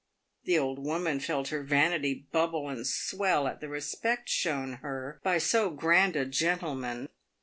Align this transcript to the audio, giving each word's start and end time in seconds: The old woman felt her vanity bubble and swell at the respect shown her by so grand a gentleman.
The 0.45 0.57
old 0.57 0.79
woman 0.83 1.19
felt 1.19 1.49
her 1.49 1.61
vanity 1.61 2.25
bubble 2.31 2.69
and 2.69 2.87
swell 2.87 3.47
at 3.47 3.61
the 3.61 3.69
respect 3.69 4.29
shown 4.29 4.77
her 4.81 5.21
by 5.23 5.37
so 5.37 5.69
grand 5.69 6.15
a 6.15 6.25
gentleman. 6.25 7.07